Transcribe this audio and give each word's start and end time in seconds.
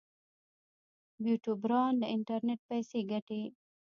یوټیوبران 1.25 1.93
له 2.01 2.07
انټرنیټ 2.15 2.59
پیسې 2.69 2.99
ګټي 3.11 3.41